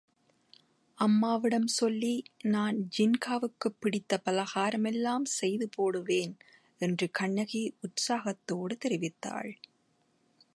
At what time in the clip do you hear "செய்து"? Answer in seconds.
5.25-5.69